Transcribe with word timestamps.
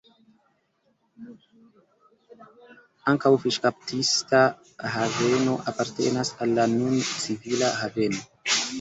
Ankaŭ 3.13 3.33
fiŝkaptista 3.45 4.43
haveno 4.97 5.57
apartenas 5.75 6.37
al 6.43 6.59
la 6.61 6.69
nun 6.77 7.01
civila 7.15 7.75
haveno. 7.81 8.29